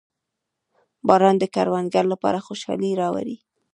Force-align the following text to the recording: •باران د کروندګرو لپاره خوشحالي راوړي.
•باران 1.07 1.35
د 1.39 1.43
کروندګرو 1.55 2.11
لپاره 2.13 2.43
خوشحالي 2.47 2.91
راوړي. 3.01 3.37